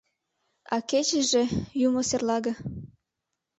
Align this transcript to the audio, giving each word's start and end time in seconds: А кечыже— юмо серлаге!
А 0.75 0.77
кечыже— 0.89 1.43
юмо 1.87 2.01
серлаге! 2.09 2.53